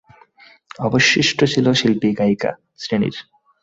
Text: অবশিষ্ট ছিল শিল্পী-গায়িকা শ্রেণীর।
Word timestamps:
অবশিষ্ট 0.79 1.39
ছিল 1.43 1.65
শিল্পী-গায়িকা 1.73 2.51
শ্রেণীর। 2.77 3.15